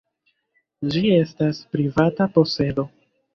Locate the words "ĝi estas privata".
0.95-2.29